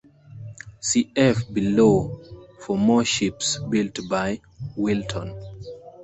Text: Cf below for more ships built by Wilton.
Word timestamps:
Cf 0.79 1.53
below 1.53 2.19
for 2.59 2.75
more 2.75 3.05
ships 3.05 3.59
built 3.69 3.99
by 4.09 4.41
Wilton. 4.75 5.31